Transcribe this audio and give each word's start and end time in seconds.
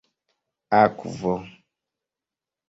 akvo 0.81 1.33